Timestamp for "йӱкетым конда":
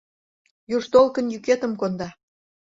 1.33-2.09